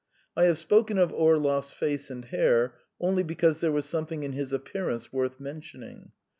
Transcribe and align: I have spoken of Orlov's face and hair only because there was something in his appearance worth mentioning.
I 0.35 0.45
have 0.45 0.57
spoken 0.57 0.97
of 0.97 1.13
Orlov's 1.13 1.69
face 1.69 2.09
and 2.09 2.25
hair 2.25 2.73
only 2.99 3.21
because 3.21 3.61
there 3.61 3.71
was 3.71 3.85
something 3.85 4.23
in 4.23 4.33
his 4.33 4.51
appearance 4.51 5.13
worth 5.13 5.39
mentioning. 5.39 6.11